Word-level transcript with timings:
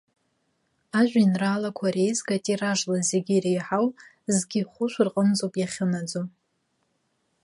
Ажәеинраалақәа 0.99 1.87
реизга 1.95 2.37
тиражла 2.43 2.97
зегьы 3.09 3.33
иреиҳау 3.37 3.87
зқьи 4.35 4.67
хәышә 4.71 4.97
рҟынӡоуп 5.05 5.53
иахьынаӡо. 5.57 6.21